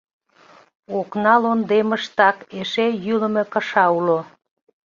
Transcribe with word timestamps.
Окналондемыштак 0.99 2.37
эше 2.59 2.87
йӱлымӧ 3.05 3.43
кыша 3.53 3.85
уло. 3.97 4.19